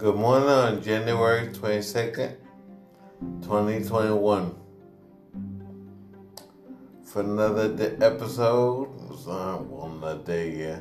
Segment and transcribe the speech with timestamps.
[0.00, 2.34] Good morning on January 22nd,
[3.42, 4.54] 2021.
[7.04, 8.88] For another episode,
[9.26, 10.80] well, another day, yeah,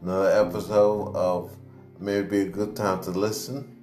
[0.00, 1.56] another episode of
[1.98, 3.76] Maybe a Good Time to Listen.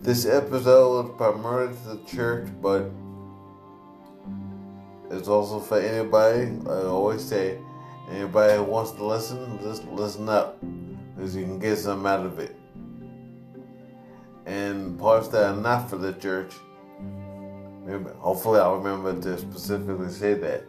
[0.00, 2.90] This episode is primarily to the church, but
[5.10, 6.52] it's also for anybody.
[6.66, 7.58] I always say,
[8.10, 10.58] anybody who wants to listen, just listen up
[11.22, 12.56] because you can get something out of it.
[14.44, 16.52] And parts that are not for the church,
[18.18, 20.64] hopefully I'll remember to specifically say that.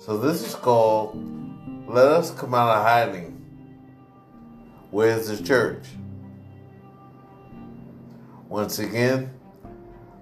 [0.00, 1.16] So this is called
[1.88, 3.42] Let Us Come Out of Hiding.
[4.90, 5.84] Where's the church?
[8.50, 9.30] Once again,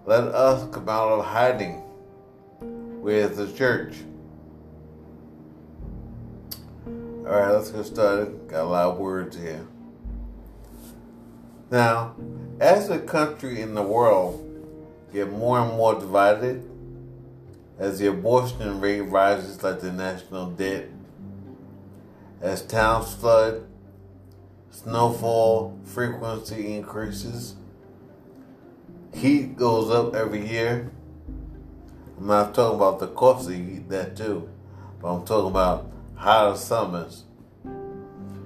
[0.06, 1.82] let us come out of hiding.
[3.00, 3.94] Where's the church?
[7.28, 8.48] All right, let's get started.
[8.48, 9.66] Got a lot of words here.
[11.70, 12.16] Now,
[12.58, 14.42] as the country and the world
[15.12, 16.66] get more and more divided,
[17.78, 20.88] as the abortion rate rises like the national debt,
[22.40, 23.66] as towns flood,
[24.70, 27.56] snowfall frequency increases,
[29.12, 30.90] heat goes up every year.
[32.16, 34.48] I'm not talking about the cost of heat, that too,
[35.02, 37.24] but I'm talking about hotter summers.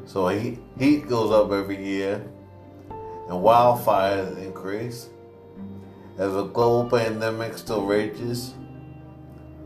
[0.05, 2.23] So heat, heat goes up every year,
[2.91, 5.09] and wildfires increase.
[6.19, 8.53] As a global pandemic still rages,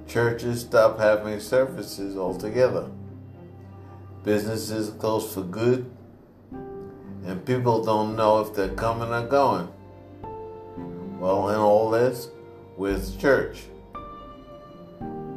[0.07, 2.89] churches stop having services altogether.
[4.23, 5.91] Businesses close for good,
[7.25, 9.69] and people don't know if they're coming or going.
[11.19, 12.29] Well, in all this,
[12.79, 13.65] the church?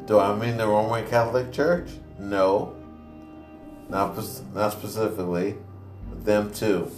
[0.06, 1.90] Do I mean the Roman Catholic Church?
[2.20, 2.76] No,
[3.90, 4.16] not,
[4.54, 5.56] not specifically,
[6.24, 6.92] them too.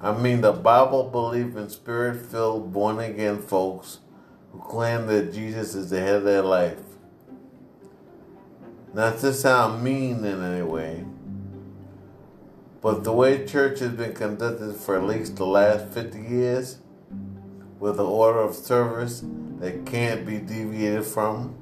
[0.00, 3.98] I mean the Bible believing, spirit filled, born again folks
[4.52, 6.78] who claim that Jesus is the head of their life.
[8.94, 11.04] Not to sound mean in any way,
[12.80, 16.78] but the way church has been conducted for at least the last 50 years,
[17.78, 19.22] with an order of service
[19.58, 21.54] that can't be deviated from,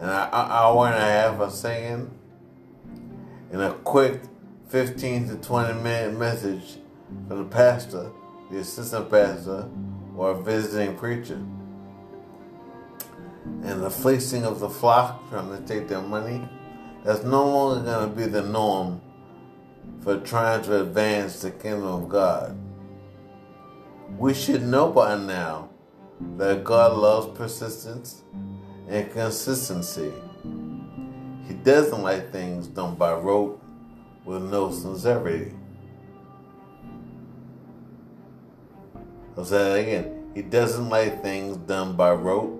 [0.00, 2.10] an hour and a half of singing,
[3.52, 4.22] and a quick
[4.68, 6.78] 15 to 20 minute message
[7.28, 8.10] for the pastor,
[8.50, 9.68] the assistant pastor,
[10.16, 11.40] or a visiting preacher.
[13.64, 16.48] And the fleecing of the flock trying to take their money,
[17.04, 19.00] that's no longer going to be the norm
[20.02, 22.56] for trying to advance the kingdom of God.
[24.18, 25.70] We should know by now
[26.36, 28.22] that God loves persistence
[28.90, 30.12] and consistency.
[31.46, 33.62] He doesn't like things done by rote
[34.24, 35.54] with no sincerity.
[39.38, 40.32] I'll say that again.
[40.34, 42.58] He doesn't like things done by rote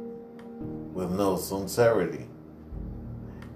[0.94, 2.26] with no sincerity.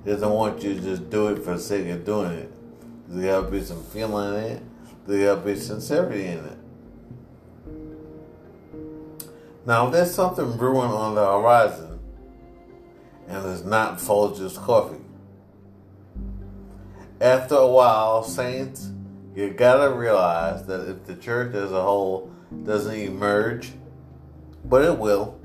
[0.05, 2.53] He doesn't want you to just do it for the sake of doing it.
[3.09, 4.63] There gotta be some feeling in it.
[5.07, 6.59] There gotta be sincerity in it.
[9.65, 11.84] Now, if there's something brewing on the horizon,
[13.29, 15.05] and it's not Folgers coffee,
[17.21, 18.91] after a while, saints,
[19.35, 22.31] you gotta realize that if the church as a whole
[22.65, 23.73] doesn't emerge,
[24.65, 25.39] but it will,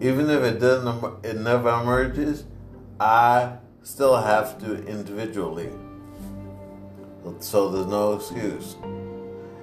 [0.00, 2.44] even if it doesn't, it never emerges,
[3.00, 5.70] I still have to individually.
[7.40, 8.76] So there's no excuse.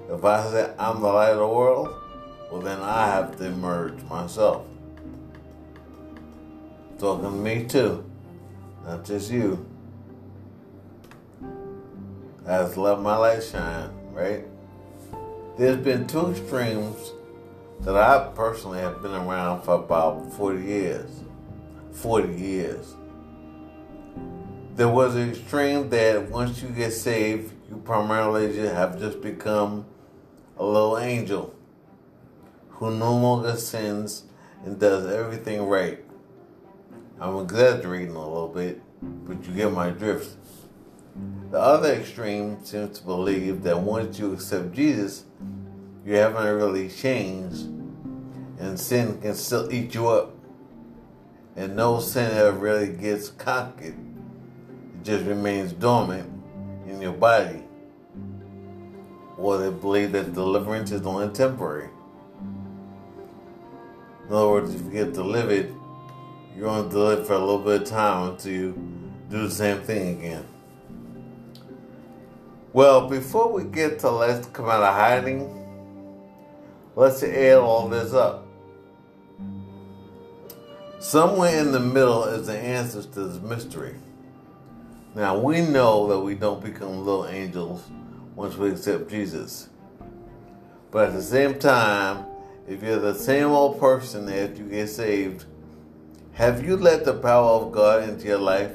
[0.09, 1.93] If I say I'm the light of the world,
[2.51, 4.65] well then I have to emerge myself.
[6.97, 8.09] Talking to me too,
[8.85, 9.65] not just you.
[12.47, 14.45] I to let my light shine, right?
[15.57, 17.11] There's been two extremes
[17.81, 21.09] that I personally have been around for about 40 years.
[21.91, 22.95] 40 years.
[24.75, 29.85] There was an extreme that once you get saved, you primarily just have just become
[30.57, 31.53] a little angel
[32.69, 34.23] who no longer sins
[34.63, 36.04] and does everything right.
[37.19, 40.35] I'm exaggerating a little bit, but you get my drift.
[41.51, 45.23] The other extreme seems to believe that once you accept Jesus,
[46.05, 47.67] you haven't really changed,
[48.59, 50.33] and sin can still eat you up.
[51.55, 56.29] And no sin ever really gets conquered, it just remains dormant
[56.85, 57.63] in your body.
[59.37, 61.89] Or they believe that deliverance is only temporary.
[64.27, 65.74] In other words, if you get delivered,
[66.55, 68.71] you're only delivered for a little bit of time until you
[69.29, 70.45] do the same thing again.
[72.71, 75.49] Well, before we get to let's come out of hiding,
[76.95, 78.45] let's add all this up.
[80.99, 83.95] Somewhere in the middle is the answer to this mystery.
[85.13, 87.83] Now, we know that we don't become little angels
[88.35, 89.69] once we accept Jesus.
[90.91, 92.25] But at the same time,
[92.67, 95.45] if you're the same old person after you get saved,
[96.35, 98.73] have you let the power of God into your life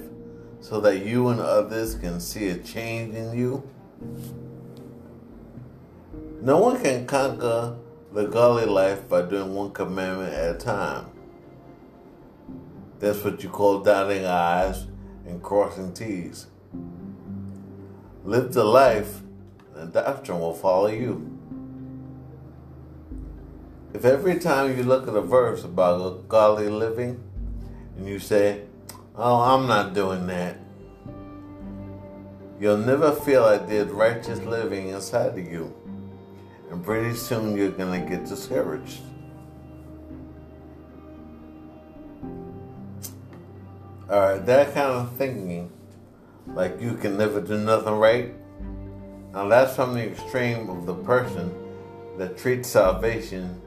[0.61, 3.69] so that you and others can see a change in you?
[6.41, 7.77] No one can conquer
[8.15, 11.11] the godly life by doing one commandment at a time.
[12.99, 14.87] That's what you call dotting I's
[15.27, 16.47] and crossing T's.
[18.25, 19.21] Live the life,
[19.77, 21.39] and the doctrine will follow you.
[23.93, 27.23] If every time you look at a verse about godly living
[27.97, 28.63] and you say,
[29.17, 30.57] Oh, I'm not doing that,
[32.59, 35.75] you'll never feel like there's righteous living inside of you.
[36.71, 39.01] And pretty soon you're going to get discouraged.
[44.09, 45.71] All right, that kind of thinking,
[46.47, 48.35] like you can never do nothing right.
[49.33, 51.53] Now that's from the extreme of the person
[52.19, 53.61] that treats salvation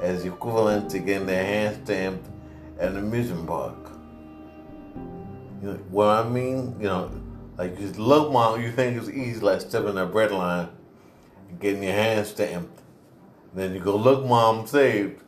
[0.00, 2.26] as equivalent to getting their hand stamped
[2.78, 3.76] at an amusement park.
[5.62, 6.76] You know what I mean?
[6.78, 7.10] You know,
[7.56, 10.68] like you look mom, you think it's easy like stepping a bread line
[11.48, 12.80] and getting your hand stamped.
[13.54, 15.22] Then you go, look mom, saved.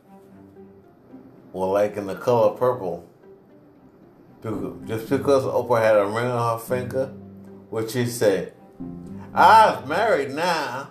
[1.53, 3.09] Well, like in the color purple,
[4.43, 7.07] just because Oprah had a ring on her finger,
[7.69, 8.53] what she said,
[9.33, 10.89] I'm married now.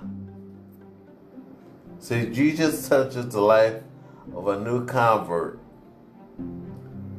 [1.98, 3.82] See, Jesus touches the life
[4.34, 5.60] of a new convert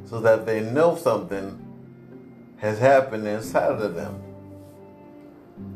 [0.10, 1.64] so that they know something
[2.58, 4.22] has happened inside of them.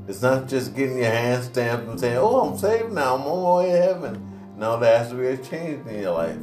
[0.08, 3.44] It's not just getting your hand stamped and saying, Oh, I'm saved now, I'm on
[3.44, 4.54] my way to heaven.
[4.58, 6.38] No, there has to be a change in your life.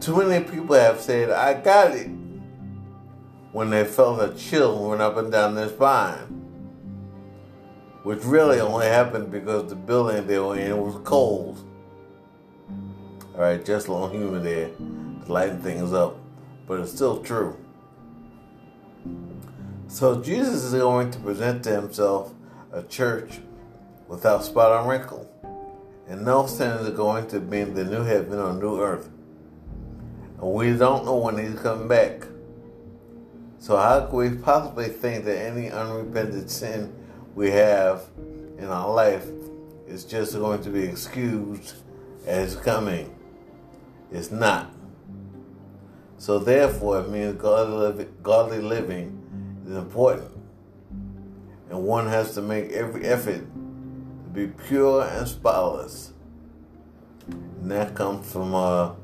[0.00, 2.10] Too many people have said, I got it,
[3.52, 6.42] when they felt a chill run up and down their spine,
[8.02, 11.64] which really only happened because the building they were in was cold.
[13.34, 14.70] All right, just a little humor there
[15.28, 16.16] lighten things up,
[16.66, 17.56] but it's still true.
[19.88, 22.34] So Jesus is going to present to himself
[22.72, 23.38] a church
[24.08, 25.30] without spot or wrinkle,
[26.08, 29.08] and no sinners are going to be in the new heaven or new earth.
[30.40, 32.26] And we don't know when he's coming back.
[33.60, 36.92] So how could we possibly think that any unrepented sin
[37.34, 38.02] we have
[38.58, 39.26] in our life
[39.86, 41.76] is just going to be excused
[42.26, 43.14] as coming?
[44.12, 44.73] It's not.
[46.18, 50.30] So therefore, it means godly, godly living is important.
[51.70, 56.12] And one has to make every effort to be pure and spotless.
[57.28, 58.94] And that comes from uh,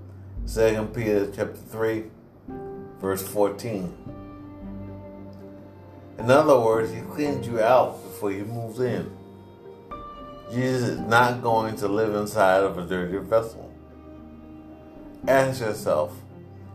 [0.46, 2.04] 2 Peter chapter 3,
[3.00, 3.92] verse 14.
[6.18, 9.10] In other words, he cleans you out before you moves in.
[10.52, 13.72] Jesus is not going to live inside of a dirty vessel.
[15.26, 16.12] Ask yourself,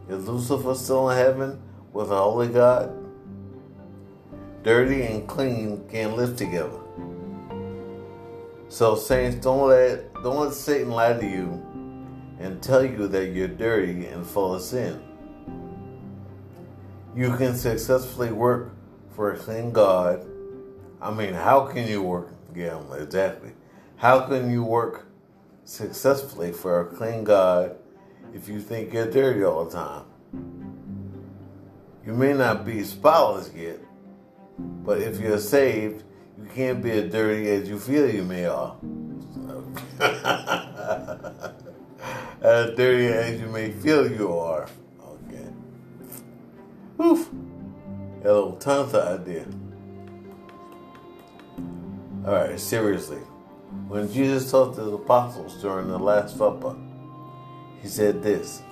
[0.10, 1.62] is Lucifer still in heaven
[1.94, 2.94] with a holy God?
[4.64, 6.80] Dirty and clean can't live together.
[8.68, 11.64] So saints, don't let don't let Satan lie to you
[12.40, 15.02] and tell you that you're dirty and full of sin.
[17.16, 18.74] You can successfully work
[19.12, 20.26] for a clean God.
[21.02, 22.34] I mean, how can you work?
[22.54, 23.52] Yeah, exactly.
[23.98, 25.06] How can you work
[25.64, 27.78] successfully for a clean God
[28.36, 30.04] if you think you're dirty all the time?
[32.06, 33.80] You may not be spotless yet,
[34.60, 36.04] but if you're saved,
[36.38, 38.76] you can't be as dirty as you feel you may are.
[42.42, 44.68] as dirty as you may feel you are.
[45.02, 45.48] Okay.
[47.02, 47.32] Oof.
[48.22, 49.48] Got a little tongue idea.
[52.26, 53.22] Alright, seriously.
[53.88, 56.76] When Jesus taught the apostles during the Last Supper,
[57.86, 58.64] he said this.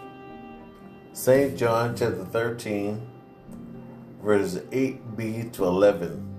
[1.12, 1.56] St.
[1.56, 3.00] John chapter 13,
[4.24, 6.36] verses 8b to 11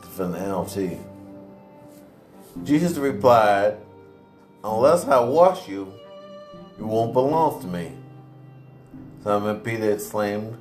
[0.00, 0.98] from the NLT.
[2.62, 3.76] Jesus replied,
[4.64, 5.92] Unless I wash you,
[6.78, 7.92] you won't belong to me.
[9.22, 10.56] Simon Peter exclaimed,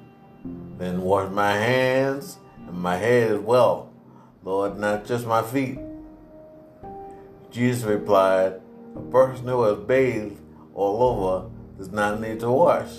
[0.77, 2.37] Then wash my hands
[2.67, 3.93] and my head as well,
[4.43, 5.79] Lord, not just my feet.
[7.49, 8.59] Jesus replied,
[8.97, 10.42] A person who has bathed
[10.73, 12.89] all over does not need to wash,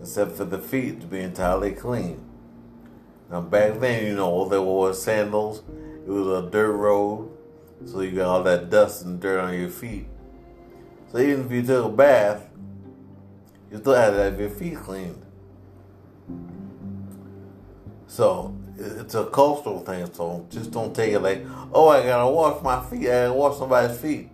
[0.00, 2.24] except for the feet to be entirely clean.
[3.30, 5.62] Now, back then, you know, there were sandals
[6.06, 7.30] it was a dirt road,
[7.86, 10.06] so you got all that dust and dirt on your feet.
[11.10, 12.46] So even if you took a bath,
[13.70, 15.24] you still had to have your feet cleaned.
[18.06, 20.12] So it's a cultural thing.
[20.12, 23.08] So just don't take it like, oh, I gotta wash my feet.
[23.08, 24.28] I gotta wash somebody's feet,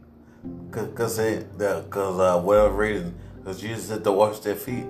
[0.71, 1.45] cause they,
[1.91, 4.87] cause uh, whatever reason, cause Jesus said to wash their feet.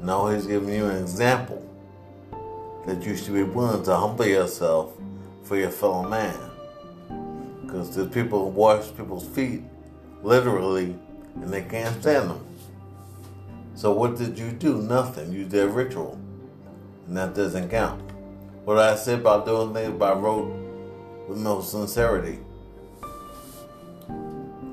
[0.00, 1.68] No, he's giving you an example
[2.86, 4.92] that you should be willing to humble yourself
[5.44, 6.36] for your fellow man.
[7.62, 9.62] Because the people wash people's feet
[10.22, 10.96] literally,
[11.36, 12.46] and they can't stand them.
[13.74, 14.82] So what did you do?
[14.82, 15.32] Nothing.
[15.32, 16.18] You did a ritual,
[17.06, 18.00] and that doesn't count.
[18.64, 20.52] What I said about doing things by rote
[21.28, 22.38] with no sincerity.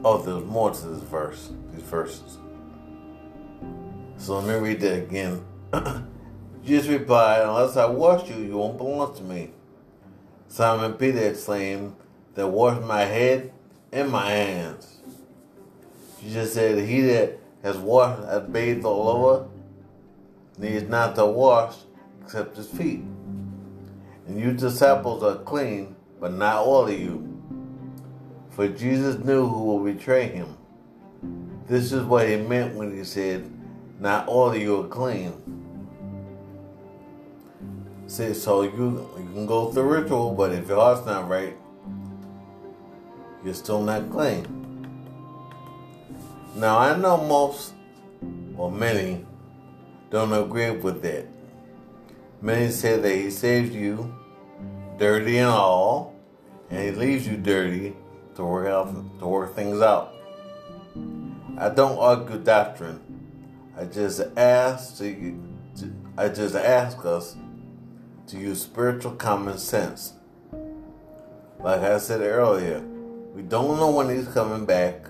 [0.04, 2.38] Oh, there's more to this verse, these verses.
[4.18, 5.44] So let me read that again.
[6.66, 9.52] Jesus replied, Unless I wash you, you won't belong to me.
[10.48, 11.96] Simon Peter exclaimed,
[12.36, 13.52] That wash my head
[13.92, 15.00] and my hands.
[16.22, 19.48] Jesus said, He that has washed, has bathed all over,
[20.58, 21.76] needs not to wash
[22.24, 23.02] except his feet.
[24.28, 27.39] And you disciples are clean, but not all of you.
[28.60, 30.58] For Jesus knew who will betray him.
[31.70, 33.50] This is what he meant when he said,
[34.02, 35.32] Not all of you are clean.
[38.08, 41.56] See, so you you can go through ritual, but if your heart's not right,
[43.46, 44.44] you're still not clean.
[46.54, 47.76] Now I know most
[48.58, 49.26] or many
[50.10, 51.28] don't agree with that.
[52.42, 54.14] Many say that he saves you
[54.98, 56.14] dirty and all,
[56.70, 57.96] and he leaves you dirty
[58.40, 60.16] to work out to work things out.
[61.58, 63.02] I don't argue doctrine.
[63.78, 65.38] I just ask to,
[65.78, 67.36] to I just ask us
[68.28, 70.14] to use spiritual common sense.
[71.60, 72.80] Like I said earlier,
[73.36, 75.10] we don't know when he's coming back,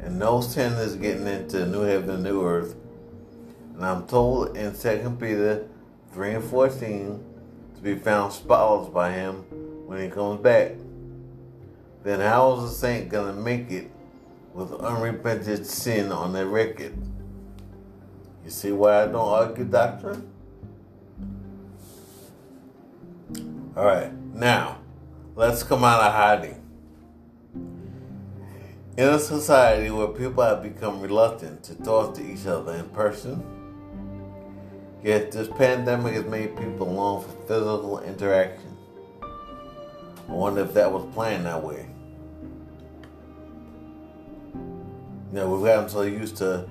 [0.00, 2.74] and no sin is getting into new heaven new earth.
[3.74, 5.68] And I'm told in 2 Peter
[6.12, 7.24] 3 and 14
[7.76, 9.36] to be found spotless by him
[9.86, 10.72] when he comes back.
[12.02, 13.90] Then how is a saint going to make it
[14.54, 16.94] with unrepented sin on their record?
[18.44, 20.28] You see why I don't argue doctrine?
[23.76, 24.78] All right, now
[25.36, 26.56] let's come out of hiding.
[28.96, 33.42] In a society where people have become reluctant to talk to each other in person,
[35.02, 38.76] Yet this pandemic has made people long for physical interaction.
[39.22, 41.86] I wonder if that was planned that way.
[45.30, 46.68] You know, we've gotten so used to,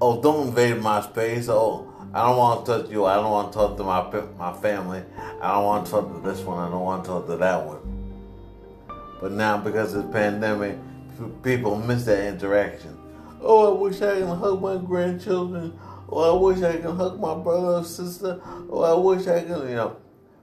[0.00, 1.48] oh, don't invade my space.
[1.48, 3.04] Oh, I don't want to touch you.
[3.04, 4.02] I don't want to talk to my
[4.38, 5.02] my family.
[5.42, 6.58] I don't want to talk to this one.
[6.58, 7.80] I don't want to talk to that one.
[9.20, 10.78] But now, because of the pandemic,
[11.42, 12.96] people miss that interaction.
[13.40, 15.76] Oh, I wish I could hug my grandchildren.
[16.08, 18.40] Oh, I wish I could hug my brother or sister.
[18.70, 19.96] Oh, I wish I could, you know.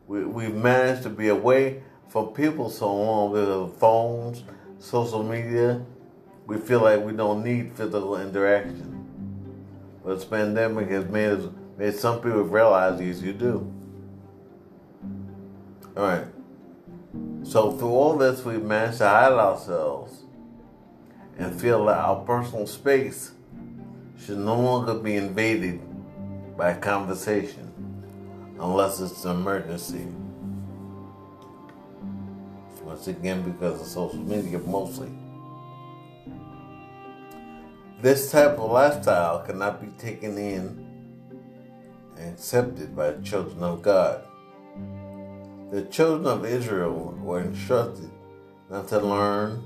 [0.07, 4.43] We, we've managed to be away from people so long with phones,
[4.77, 5.83] social media.
[6.45, 8.91] We feel like we don't need physical interaction.
[10.03, 13.73] But this pandemic has made, us, made some people realize yes, you do.
[15.97, 16.27] All right.
[17.43, 20.23] So through all this, we've managed to hide ourselves
[21.37, 23.31] and feel that our personal space
[24.19, 25.79] should no longer be invaded
[26.57, 27.71] by conversation
[28.59, 30.07] unless it's an emergency.
[32.83, 35.09] Once again, because of social media mostly.
[38.01, 40.85] This type of lifestyle cannot be taken in
[42.17, 44.21] and accepted by the children of God.
[45.71, 48.11] The children of Israel were instructed
[48.69, 49.63] not to learn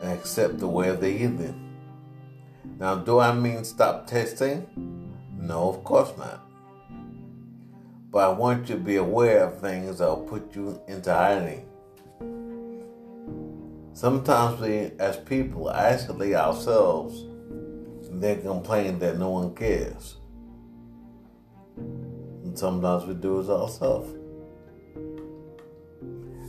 [0.00, 1.76] and accept the way of the heathen.
[2.78, 5.12] Now, do I mean stop testing?
[5.36, 6.40] No, of course not.
[8.10, 11.66] But I want you to be aware of things that will put you into hiding.
[13.94, 17.20] Sometimes we, as people, isolate ourselves
[18.10, 20.16] and then complain that no one cares.
[21.76, 24.12] And sometimes we do it ourselves.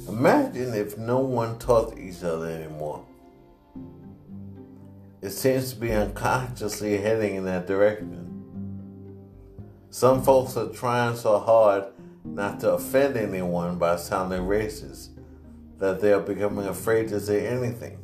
[0.09, 3.05] Imagine if no one to each other anymore
[5.25, 8.21] it seems to be unconsciously heading in that direction.
[9.89, 11.85] Some folks are trying so hard
[12.23, 15.14] not to offend anyone by sounding racist
[15.79, 17.97] that they are becoming afraid to say anything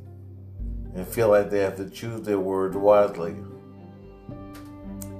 [0.95, 3.35] and feel like they have to choose their words wisely.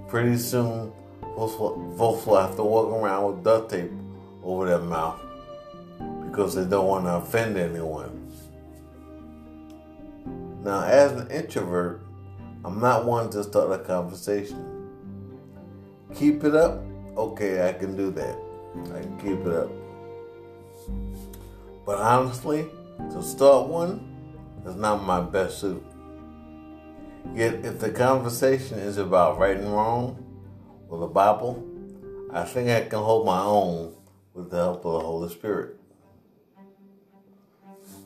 [0.07, 0.91] Pretty soon,
[1.21, 3.91] folks will have to walk around with duct tape
[4.43, 5.19] over their mouth
[6.25, 8.17] because they don't want to offend anyone.
[10.63, 12.01] Now, as an introvert,
[12.63, 14.89] I'm not one to start a conversation.
[16.13, 16.83] Keep it up?
[17.17, 18.37] Okay, I can do that.
[18.93, 19.71] I can keep it up.
[21.85, 22.67] But honestly,
[23.11, 24.07] to start one
[24.65, 25.83] is not my best suit.
[27.33, 30.23] Yet, if the conversation is about right and wrong
[30.89, 31.67] or the Bible,
[32.31, 33.93] I think I can hold my own
[34.33, 35.77] with the help of the Holy Spirit.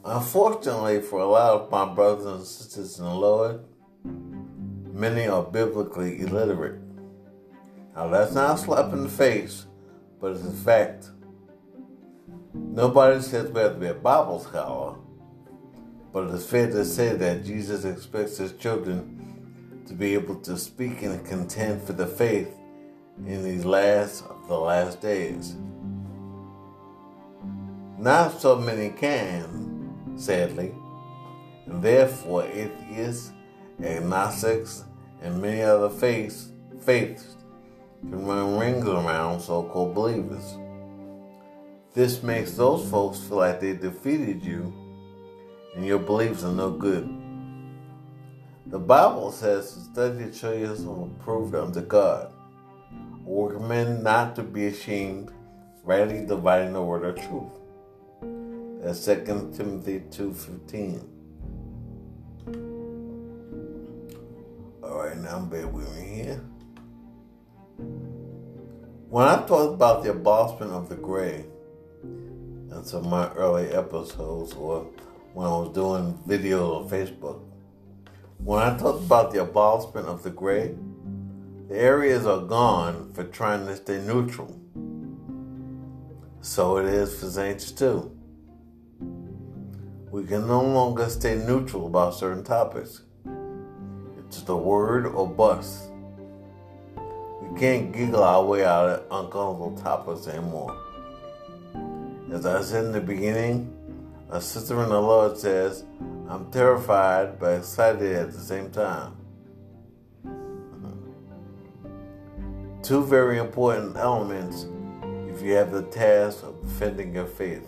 [0.03, 3.62] Unfortunately, for a lot of my brothers and sisters in the Lord,
[4.94, 6.79] many are biblically illiterate.
[7.96, 9.65] Now, that's not a slap in the face,
[10.20, 11.10] but it's a fact.
[12.56, 14.96] Nobody says we have to be a Bible scholar,
[16.12, 21.02] but it's fair to say that Jesus expects his children to be able to speak
[21.04, 22.54] and contend for the faith
[23.26, 25.56] in these last of the last days.
[27.98, 30.74] Not so many can, sadly,
[31.66, 33.32] and therefore atheists,
[33.82, 34.84] agnostics,
[35.22, 36.50] and many other faiths,
[36.82, 37.36] faiths
[38.02, 40.58] can run rings around so-called believers.
[41.96, 44.74] This makes those folks feel like they defeated you
[45.75, 47.08] and your beliefs are no good.
[48.66, 52.34] The Bible says to study to show yourself approved unto God,
[52.92, 55.32] a workman not to be ashamed,
[55.86, 57.54] rightly dividing the word of truth.
[58.82, 61.08] That's 2 Timothy 2.15.
[64.84, 66.42] Alright, now bear with me here.
[69.08, 71.46] When I talked about the abolishment of the gray,
[72.75, 74.88] in some of my early episodes or
[75.34, 77.41] when I was doing videos on Facebook.
[78.38, 80.75] When I talk about the abolishment of the gray,
[81.70, 84.59] the areas are gone for trying to stay neutral.
[86.42, 88.11] So it is for Saints too.
[90.11, 93.01] We can no longer stay neutral about certain topics.
[94.20, 95.90] It's the word or bust.
[97.42, 100.85] We can't giggle our way out of uncomfortable topics anymore.
[102.36, 103.74] As I said in the beginning,
[104.30, 105.86] a sister in the Lord says,
[106.28, 109.16] I'm terrified but excited at the same time.
[112.84, 114.66] Two very important elements
[115.30, 117.66] if you have the task of defending your faith.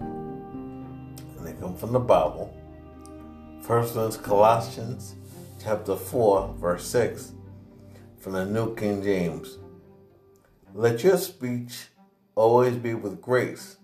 [0.00, 2.52] And they come from the Bible.
[3.62, 5.14] First one is Colossians
[5.62, 7.30] chapter 4, verse 6,
[8.18, 9.58] from the New King James.
[10.74, 11.91] Let your speech
[12.34, 13.76] always be with grace,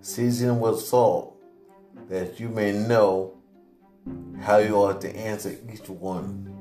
[0.00, 1.36] seasoned with salt,
[2.08, 3.36] that you may know
[4.40, 6.52] how you ought to answer each one.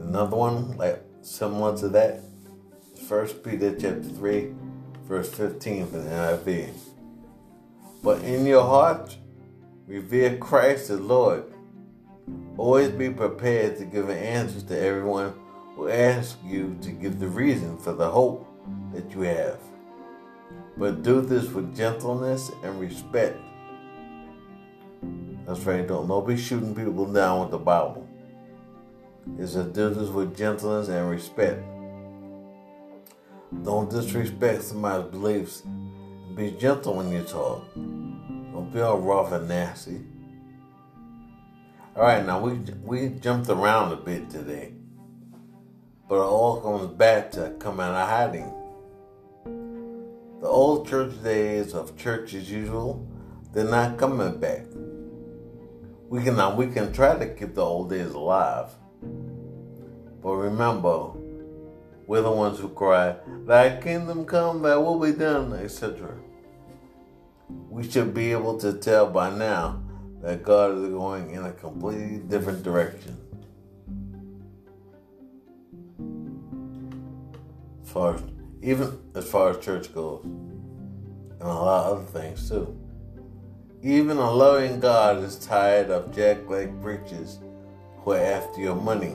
[0.00, 2.20] Another one, like similar to that,
[3.08, 4.54] First Peter chapter 3,
[5.04, 6.70] verse 15 from the NIV.
[8.02, 9.16] But in your heart,
[9.86, 11.44] revere Christ the Lord.
[12.56, 15.34] Always be prepared to give an answer to everyone
[15.78, 18.46] will ask you to give the reason for the hope
[18.92, 19.60] that you have.
[20.76, 23.38] But do this with gentleness and respect.
[25.46, 28.08] That's right, don't, don't be shooting people down with the Bible.
[29.38, 31.62] It's to do this with gentleness and respect.
[33.62, 35.62] Don't disrespect somebody's beliefs.
[36.34, 37.64] Be gentle when you talk.
[37.74, 40.00] Don't be all rough and nasty.
[41.96, 44.77] All right, now we we jumped around a bit today.
[46.08, 48.50] But it all comes back to come out of hiding.
[50.40, 53.06] The old church days of church as usual,
[53.52, 54.64] they're not coming back.
[56.08, 58.70] We can we can try to keep the old days alive.
[60.22, 61.10] But remember,
[62.06, 63.16] we're the ones who cry,
[63.46, 66.16] Thy kingdom come, thy will be done, etc.
[67.68, 69.82] We should be able to tell by now
[70.22, 73.27] that God is going in a completely different direction.
[77.88, 78.22] Far as
[78.62, 82.76] even as far as church goes, and a lot of other things too.
[83.82, 87.38] Even a loving God is tired of jackleg preachers
[87.98, 89.14] who are after your money.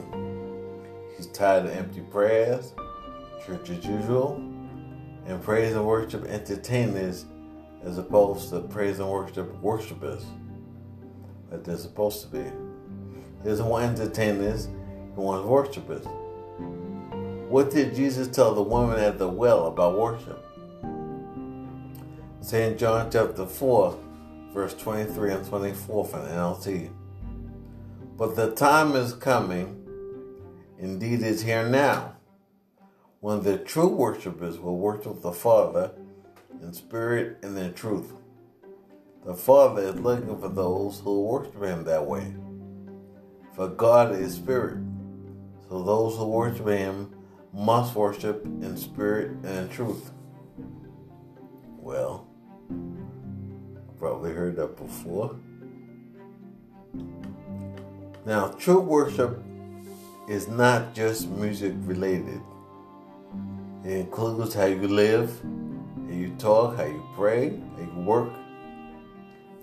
[1.16, 2.72] He's tired of empty prayers,
[3.44, 4.36] church as usual,
[5.26, 7.26] and praise and worship entertainers
[7.82, 10.24] as opposed to praise and worship worshipers
[11.50, 12.50] that they're supposed to be.
[13.42, 16.06] He doesn't want entertainers, he wants worshipers.
[17.48, 20.42] What did Jesus tell the woman at the well about worship?
[22.40, 22.78] St.
[22.78, 23.98] John chapter 4,
[24.52, 26.90] verse 23 and 24 from the NLT.
[28.16, 29.84] But the time is coming,
[30.78, 32.16] indeed is here now,
[33.20, 35.92] when the true worshippers will worship the Father
[36.62, 38.14] in spirit and in truth.
[39.26, 42.34] The Father is looking for those who worship Him that way.
[43.54, 44.78] For God is spirit,
[45.68, 47.10] so those who worship Him
[47.54, 50.10] must worship in spirit and in truth.
[51.78, 52.26] Well,
[53.98, 55.36] probably heard that before.
[58.26, 59.40] Now, true worship
[60.28, 62.40] is not just music related.
[63.84, 65.40] It includes how you live,
[66.08, 68.32] how you talk, how you pray, how you work.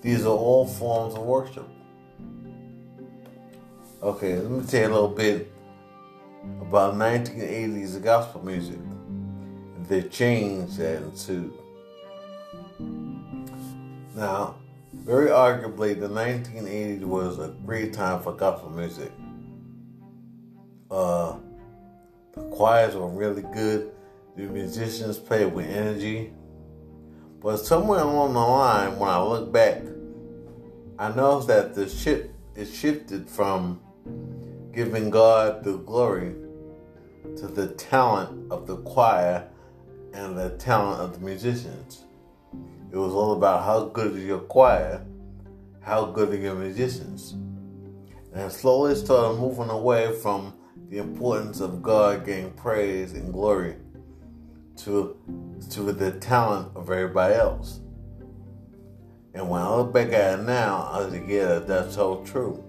[0.01, 1.67] These are all forms of worship.
[4.01, 5.51] Okay, let me tell you a little bit
[6.61, 8.79] about 1980s gospel music,
[9.87, 11.53] the change that ensued.
[14.15, 14.55] Now,
[14.93, 19.11] very arguably, the 1980s was a great time for gospel music.
[20.89, 21.37] Uh,
[22.33, 23.91] the choirs were really good.
[24.35, 26.33] The musicians played with energy.
[27.41, 29.81] But somewhere along the line, when I look back,
[30.99, 33.81] I noticed that the ship it shifted from
[34.73, 36.35] giving God the glory
[37.37, 39.47] to the talent of the choir
[40.13, 42.05] and the talent of the musicians.
[42.91, 45.05] It was all about how good is your choir,
[45.81, 47.33] how good are your musicians.
[48.33, 50.53] And slowly started moving away from
[50.89, 53.75] the importance of God getting praise and glory
[54.77, 55.17] to,
[55.69, 57.79] to the talent of everybody else.
[59.33, 62.63] And when I look back at it now, I say, yeah, that's so true.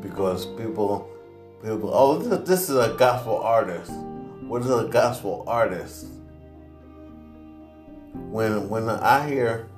[0.00, 1.08] Because people,
[1.62, 3.92] people, oh, this is a gospel artist.
[3.92, 6.06] What is a gospel artist?
[8.30, 9.68] when when I hear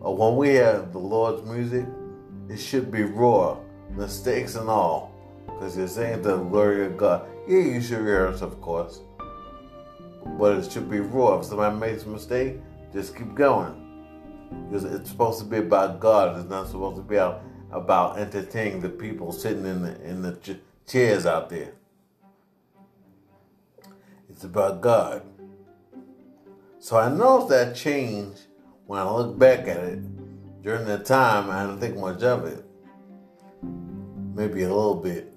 [0.00, 1.86] or when we hear the Lord's music,
[2.48, 3.58] it should be raw,
[3.90, 5.12] mistakes and all,
[5.46, 7.26] because you're saying the glory of God.
[7.48, 9.00] Yeah, you should hear rehearse, of course,
[10.38, 11.40] but it should be raw.
[11.40, 12.60] If somebody makes a mistake,
[12.92, 13.74] just keep going,
[14.68, 16.38] because it's supposed to be about God.
[16.38, 20.32] It's not supposed to be about, about entertaining the people sitting in the in the
[20.36, 21.72] ch- chairs out there.
[24.28, 25.22] It's about God.
[26.78, 28.36] So I noticed that change
[28.86, 30.62] when I look back at it.
[30.62, 32.64] During that time, I didn't think much of it.
[34.34, 35.32] Maybe a little bit.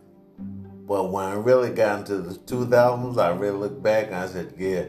[0.87, 4.53] But when I really got into the 2000s, I really looked back and I said,
[4.57, 4.85] yeah,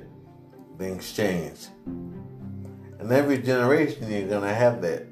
[0.79, 1.69] things changed.
[1.87, 5.10] And every generation, you're going to have that.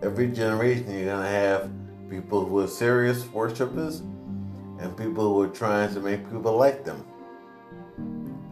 [0.00, 1.70] Every generation, you're going to have
[2.08, 4.00] people who are serious worshipers
[4.78, 7.04] and people who are trying to make people like them.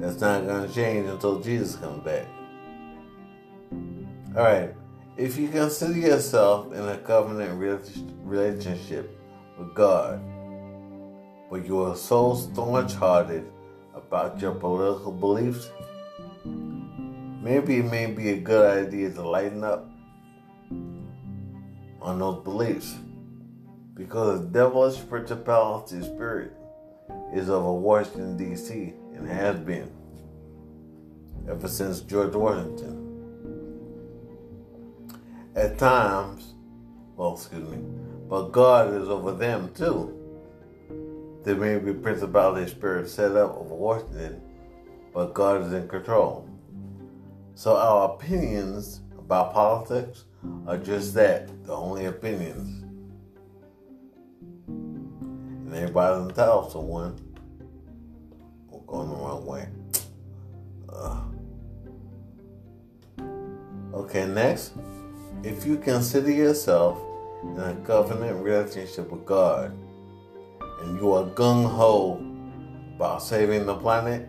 [0.01, 2.27] That's not going to change until Jesus comes back.
[4.37, 4.75] All right.
[5.17, 7.59] If you consider yourself in a covenant
[8.25, 9.19] relationship
[9.57, 10.21] with God,
[11.49, 13.51] but you are so staunch hearted
[13.95, 15.71] about your political beliefs,
[16.45, 19.89] maybe it may be a good idea to lighten up
[22.07, 22.95] on those beliefs
[23.95, 26.53] because devilish principality spirit
[27.35, 29.91] is over Washington, D.C and has been
[31.49, 33.03] ever since George Washington.
[35.55, 36.55] At times,
[37.17, 37.79] well, excuse me,
[38.29, 40.13] but God is over them too.
[41.45, 44.43] There may be principality spirit set up over Washington,
[45.15, 46.49] but God is in control.
[47.55, 50.25] So our opinions about politics
[50.67, 52.83] are just that, the only opinions.
[54.69, 57.19] And everybody's entitled to one
[58.69, 59.69] Or going the wrong way.
[60.89, 61.23] Uh.
[63.95, 64.73] Okay, next.
[65.43, 66.99] If you consider yourself
[67.43, 69.73] in a covenant relationship with God
[70.81, 72.21] and you are gung ho
[72.97, 74.29] about saving the planet,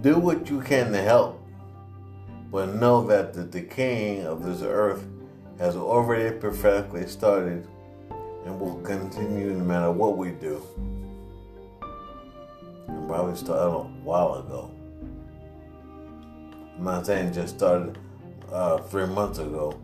[0.00, 1.37] do what you can to help,
[2.50, 5.04] but know that the decaying of this earth
[5.58, 7.66] has already prophetically started
[8.44, 10.62] and will continue no matter what we do
[13.08, 14.70] probably started a while ago.
[16.76, 17.98] I'm not saying just started
[18.52, 19.80] uh, three months ago.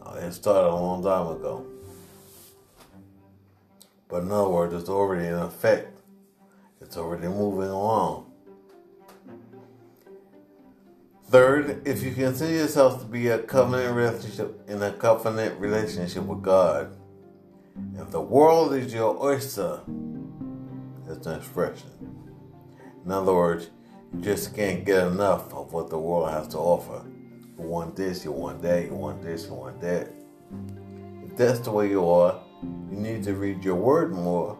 [0.00, 1.66] Uh, it started a long time ago.
[4.08, 5.88] But in other words, it's already in effect.
[6.80, 8.25] It's already moving along.
[11.28, 16.40] Third, if you consider yourself to be a covenant relationship in a covenant relationship with
[16.40, 16.96] God,
[17.98, 19.80] if the world is your oyster,
[21.04, 21.90] that's an expression.
[23.04, 23.70] In other words,
[24.14, 27.04] you just can't get enough of what the world has to offer.
[27.58, 30.12] You want this, you want that, you want this, you want that.
[31.24, 34.56] If that's the way you are, you need to read your word more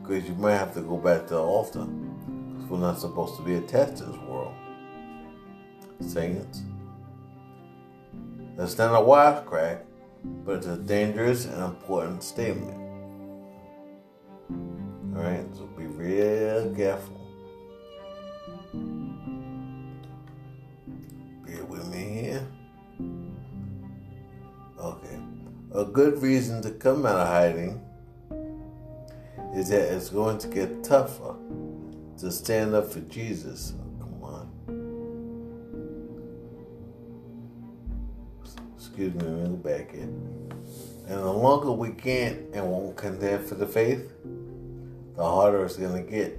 [0.00, 1.88] because you might have to go back to the altar
[2.68, 4.16] we're not supposed to be attached to this.
[6.00, 6.62] Saints.
[8.56, 9.80] That's not a wisecrack,
[10.44, 12.80] but it's a dangerous and important statement.
[15.16, 17.20] Alright, so be real careful.
[21.44, 22.46] Bear with me here.
[24.78, 25.18] Okay.
[25.72, 27.80] A good reason to come out of hiding
[29.54, 31.34] is that it's going to get tougher
[32.18, 33.74] to stand up for Jesus.
[38.96, 40.52] Excuse me, back in.
[41.08, 44.08] And the longer we can't and won't contend for the faith,
[45.16, 46.38] the harder it's going to get.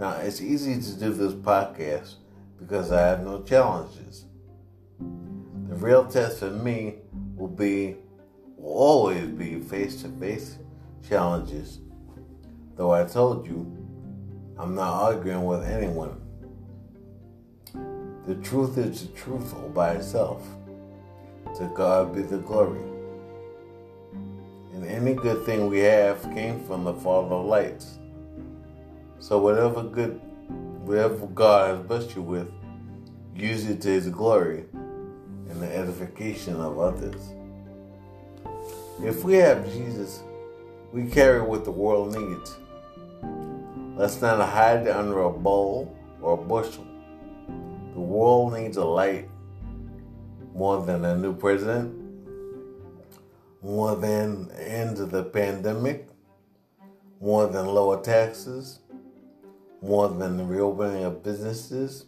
[0.00, 2.14] Now, it's easy to do this podcast
[2.58, 4.24] because I have no challenges.
[4.98, 6.96] The real test for me
[7.36, 7.98] will be,
[8.56, 10.58] will always be face to face
[11.08, 11.78] challenges.
[12.74, 13.60] Though I told you,
[14.58, 16.20] I'm not arguing with anyone.
[18.26, 20.44] The truth is the truth all by itself.
[21.58, 22.80] To God be the glory.
[24.74, 27.98] And any good thing we have came from the Father of lights.
[29.18, 30.20] So whatever good,
[30.84, 32.50] whatever God has blessed you with,
[33.34, 37.20] use it to His glory and the edification of others.
[39.02, 40.22] If we have Jesus
[40.92, 42.56] we carry what the world needs.
[43.96, 46.86] Let's not hide under a bowl or a bushel.
[47.94, 49.28] The world needs a light
[50.54, 51.94] more than a new president,
[53.62, 56.08] more than end of the pandemic,
[57.20, 58.80] more than lower taxes,
[59.80, 62.06] more than the reopening of businesses.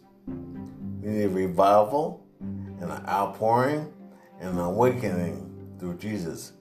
[1.01, 3.91] We need revival and an outpouring
[4.39, 6.53] and an awakening through Jesus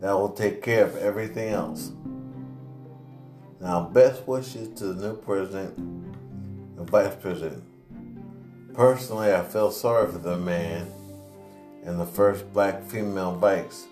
[0.00, 1.92] that will take care of everything else.
[3.60, 7.64] Now, best wishes to the new president and vice president.
[8.72, 10.90] Personally, I feel sorry for the man
[11.84, 13.86] and the first black female vice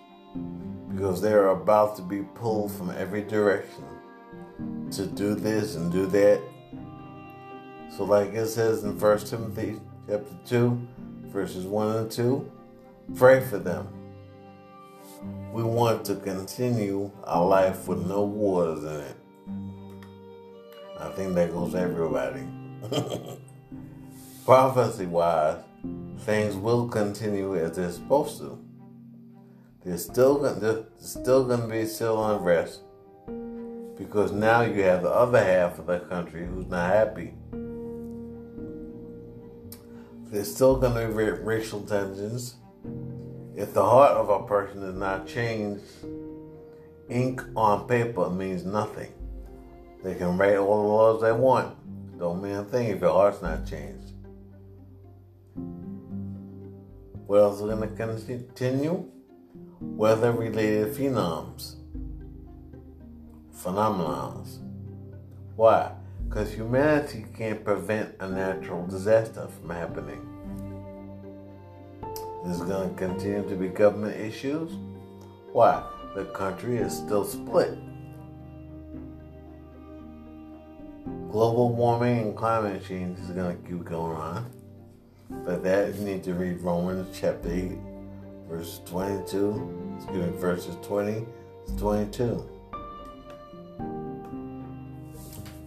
[0.94, 3.84] because they are about to be pulled from every direction
[4.90, 6.42] to do this and do that.
[7.96, 10.88] So, like it says in 1 Timothy chapter 2,
[11.26, 12.52] verses 1 and 2,
[13.16, 13.88] pray for them
[15.52, 19.16] we want to continue our life with no wars in it.
[21.00, 22.46] I think that goes everybody.
[24.44, 25.62] Prophecy wise,
[26.20, 28.58] things will continue as they're supposed to.
[29.84, 32.82] There's still there's still going to be still unrest
[33.96, 37.34] because now you have the other half of the country who's not happy.
[40.30, 42.56] There's still going to be racial tensions
[43.58, 45.82] if the heart of a person is not changed,
[47.08, 49.12] ink on paper means nothing.
[50.04, 51.76] They can write all the laws they want.
[52.20, 54.07] Don't mean a thing if your heart's not changed.
[57.30, 59.04] Else is going to continue?
[59.80, 61.76] Weather related phenoms.
[63.54, 64.58] Phenomenons.
[65.54, 65.92] Why?
[66.26, 70.24] Because humanity can't prevent a natural disaster from happening.
[72.44, 74.72] There's going to continue to be government issues.
[75.52, 75.84] Why?
[76.14, 77.76] The country is still split.
[81.30, 84.57] Global warming and climate change is going to keep going on.
[85.28, 87.72] For that, you need to read Romans chapter 8,
[88.48, 89.96] verse 22.
[89.96, 91.26] Excuse me, verses 20
[91.66, 92.50] to 22.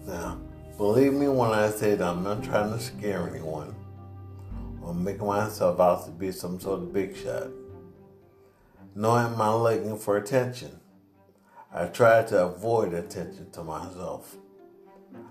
[0.07, 0.39] Now,
[0.77, 3.75] believe me when I say that I'm not trying to scare anyone
[4.81, 7.49] or making myself out to be some sort of big shot.
[8.95, 10.79] Knowing my looking for attention,
[11.71, 14.35] I try to avoid attention to myself.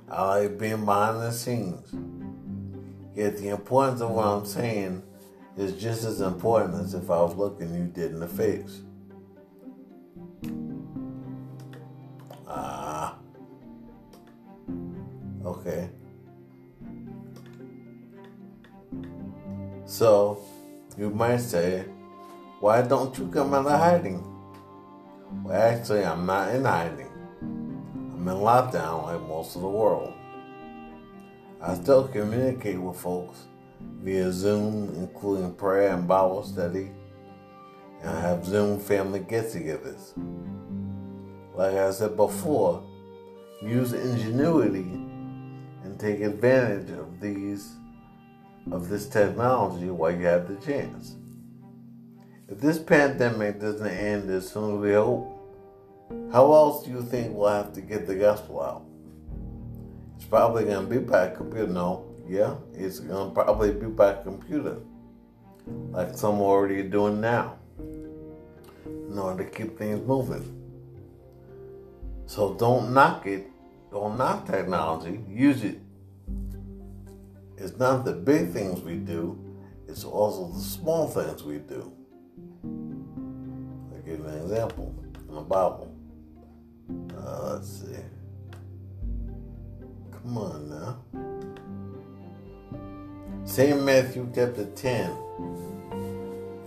[0.08, 1.92] I like being behind the scenes.
[3.20, 5.02] Yet the importance of what I'm saying
[5.54, 8.80] is just as important as if I was looking you did in the face.
[12.48, 13.18] Ah.
[15.44, 15.90] okay.
[19.85, 20.38] So
[20.96, 21.85] you might say,
[22.61, 24.24] why don't you come out of hiding?
[25.44, 27.11] Well, actually, I'm not in hiding.
[27.42, 30.14] I'm in lockdown like most of the world.
[31.62, 33.48] I still communicate with folks
[34.02, 36.90] via Zoom, including prayer and Bible study,
[38.00, 40.12] and I have Zoom family get togethers.
[41.54, 42.82] Like I said before,
[43.60, 44.88] use ingenuity
[45.84, 47.74] and take advantage of these
[48.72, 51.16] of this technology while you have the chance.
[52.48, 55.28] If this pandemic doesn't end as soon as we hope,
[56.32, 58.89] how else do you think we'll have to get the gospel out?
[60.20, 61.66] It's probably going to be by computer.
[61.66, 64.76] No, Yeah, it's gonna probably be by computer,
[65.92, 70.44] like some already doing now, in order to keep things moving.
[72.26, 73.46] So don't knock it.
[73.90, 75.24] Don't knock technology.
[75.26, 75.78] Use it.
[77.56, 79.38] It's not the big things we do.
[79.88, 81.90] It's also the small things we do.
[82.62, 84.94] I'll give you an example
[85.28, 85.96] in the Bible.
[87.16, 87.96] Uh, let's see.
[90.30, 90.94] Come on now.
[93.44, 93.82] St.
[93.82, 95.10] Matthew chapter 10,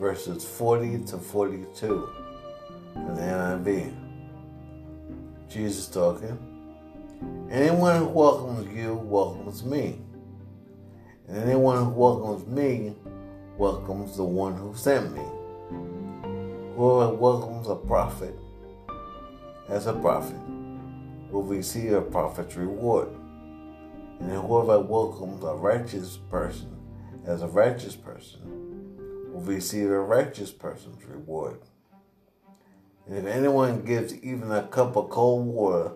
[0.02, 2.10] verses 40 to 42
[2.94, 3.96] in the NIV.
[5.50, 6.38] Jesus talking.
[7.50, 10.02] Anyone who welcomes you welcomes me.
[11.30, 12.94] And anyone who welcomes me
[13.58, 15.24] welcomes the one who sent me.
[16.76, 18.38] Whoever welcomes a prophet
[19.70, 20.36] as a prophet
[21.32, 23.08] will receive a prophet's reward.
[24.20, 26.78] And whoever welcomes a righteous person
[27.26, 28.42] as a righteous person
[29.32, 31.60] will receive a righteous person's reward.
[33.08, 35.92] And if anyone gives even a cup of cold water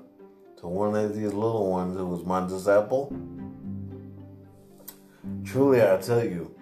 [0.57, 3.15] to one of these little ones who is my disciple,
[5.45, 6.53] truly I tell you,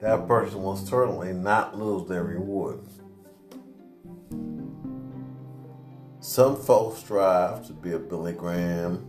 [0.00, 2.80] that person will certainly not lose their reward.
[6.20, 9.07] Some folks strive to be a Billy Graham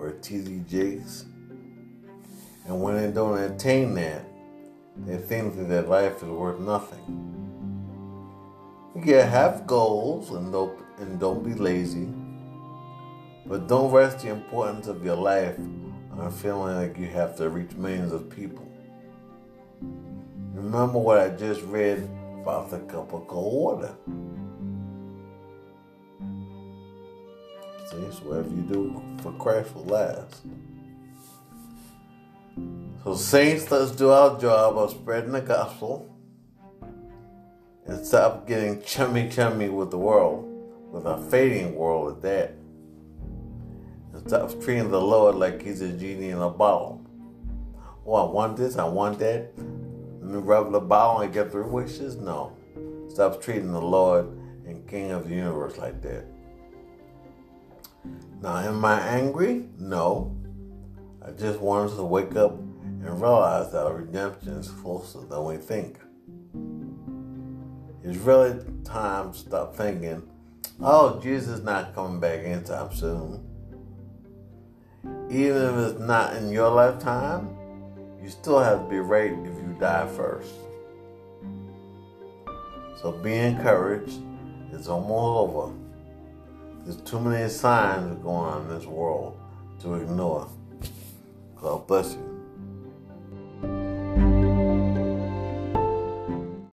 [0.00, 0.64] or T.D.
[0.68, 1.26] Jakes,
[2.66, 4.24] and when they don't attain that,
[5.06, 7.26] they think that their life is worth nothing.
[9.04, 12.08] Yeah, have goals and don't, and don't be lazy,
[13.46, 15.58] but don't rest the importance of your life
[16.18, 18.66] on feeling like you have to reach millions of people.
[20.54, 22.08] Remember what I just read
[22.42, 23.94] about the cup of cold water.
[27.90, 30.42] See, so whatever you do for Christ will last.
[33.02, 36.08] So, saints, let's do our job of spreading the gospel
[37.86, 40.46] and stop getting chummy chummy with the world,
[40.92, 42.54] with a fading world at that.
[44.12, 47.04] And stop treating the Lord like he's a genie in a bottle.
[48.06, 49.50] Oh, I want this, I want that.
[49.56, 52.14] Let me rub the bottle and get three wishes?
[52.14, 52.56] No.
[53.08, 54.26] Stop treating the Lord
[54.64, 56.24] and King of the universe like that.
[58.42, 59.66] Now, am I angry?
[59.78, 60.34] No.
[61.22, 65.58] I just wanted to wake up and realize that our redemption is closer than we
[65.58, 65.98] think.
[68.02, 70.22] It's really time to stop thinking,
[70.80, 73.46] oh, Jesus is not coming back anytime soon.
[75.30, 77.54] Even if it's not in your lifetime,
[78.22, 80.54] you still have to be ready if you die first.
[83.02, 84.18] So be encouraged.
[84.72, 85.79] It's almost over.
[86.90, 89.38] There's too many signs going on in this world
[89.82, 90.48] to ignore.
[91.54, 92.29] God bless you.